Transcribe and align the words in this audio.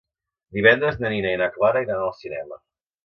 Divendres 0.57 0.97
na 1.03 1.11
Nina 1.15 1.33
i 1.37 1.39
na 1.43 1.49
Clara 1.59 1.85
iran 1.89 2.03
al 2.07 2.13
cinema. 2.25 2.59